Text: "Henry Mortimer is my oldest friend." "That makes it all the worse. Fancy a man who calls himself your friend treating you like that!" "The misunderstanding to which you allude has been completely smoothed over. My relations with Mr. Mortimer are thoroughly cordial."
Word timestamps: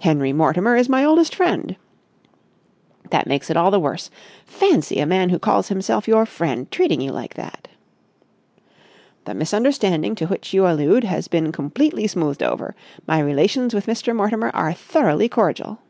"Henry 0.00 0.32
Mortimer 0.32 0.76
is 0.76 0.88
my 0.88 1.04
oldest 1.04 1.34
friend." 1.34 1.76
"That 3.10 3.26
makes 3.26 3.50
it 3.50 3.56
all 3.58 3.70
the 3.70 3.78
worse. 3.78 4.08
Fancy 4.46 4.98
a 4.98 5.04
man 5.04 5.28
who 5.28 5.38
calls 5.38 5.68
himself 5.68 6.08
your 6.08 6.24
friend 6.24 6.70
treating 6.70 7.02
you 7.02 7.12
like 7.12 7.34
that!" 7.34 7.68
"The 9.26 9.34
misunderstanding 9.34 10.14
to 10.14 10.26
which 10.26 10.54
you 10.54 10.66
allude 10.66 11.04
has 11.04 11.28
been 11.28 11.52
completely 11.52 12.06
smoothed 12.06 12.42
over. 12.42 12.74
My 13.06 13.20
relations 13.20 13.74
with 13.74 13.84
Mr. 13.84 14.16
Mortimer 14.16 14.50
are 14.54 14.72
thoroughly 14.72 15.28
cordial." 15.28 15.80